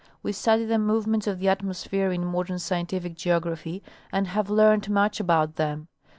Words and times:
We 0.23 0.31
study 0.31 0.65
the 0.65 0.79
movements 0.79 1.27
of 1.27 1.37
the 1.37 1.49
atmosphere 1.49 2.11
in 2.11 2.25
modern 2.25 2.57
scientific 2.57 3.13
geography, 3.13 3.83
and 4.11 4.25
have 4.29 4.49
learned 4.49 4.89
much 4.89 5.19
about 5.19 5.57
them. 5.57 5.89